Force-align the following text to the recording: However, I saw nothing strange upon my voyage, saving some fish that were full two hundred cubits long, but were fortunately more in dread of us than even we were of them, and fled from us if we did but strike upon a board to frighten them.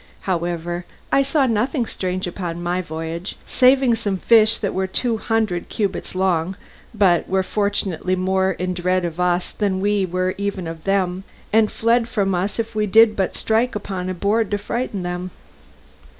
However, 0.21 0.83
I 1.11 1.21
saw 1.21 1.45
nothing 1.45 1.85
strange 1.85 2.25
upon 2.25 2.63
my 2.63 2.81
voyage, 2.81 3.35
saving 3.45 3.93
some 3.93 4.17
fish 4.17 4.57
that 4.57 4.73
were 4.73 4.87
full 4.87 4.93
two 4.95 5.17
hundred 5.17 5.69
cubits 5.69 6.15
long, 6.15 6.55
but 6.91 7.29
were 7.29 7.43
fortunately 7.43 8.15
more 8.15 8.53
in 8.53 8.73
dread 8.73 9.05
of 9.05 9.19
us 9.19 9.51
than 9.51 9.73
even 9.73 9.79
we 9.83 10.05
were 10.07 10.33
of 10.67 10.85
them, 10.85 11.23
and 11.53 11.71
fled 11.71 12.07
from 12.09 12.33
us 12.33 12.57
if 12.57 12.73
we 12.73 12.87
did 12.87 13.15
but 13.15 13.35
strike 13.35 13.75
upon 13.75 14.09
a 14.09 14.15
board 14.15 14.49
to 14.49 14.57
frighten 14.57 15.03
them. 15.03 15.29